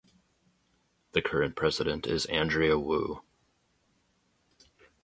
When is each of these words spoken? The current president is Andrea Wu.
The 1.11 1.21
current 1.21 1.55
president 1.55 2.07
is 2.07 2.25
Andrea 2.25 2.79
Wu. 2.79 3.21